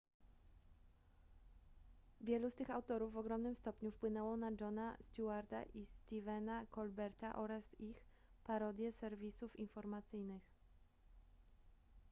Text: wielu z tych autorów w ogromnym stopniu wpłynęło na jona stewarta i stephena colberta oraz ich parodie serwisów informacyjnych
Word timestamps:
wielu 2.21 2.49
z 2.51 2.55
tych 2.55 2.69
autorów 2.69 3.13
w 3.13 3.17
ogromnym 3.17 3.55
stopniu 3.55 3.91
wpłynęło 3.91 4.37
na 4.37 4.51
jona 4.61 4.97
stewarta 5.13 5.63
i 5.63 5.85
stephena 5.85 6.65
colberta 6.65 7.35
oraz 7.35 7.79
ich 7.79 8.05
parodie 8.43 8.91
serwisów 8.91 9.59
informacyjnych 9.59 10.43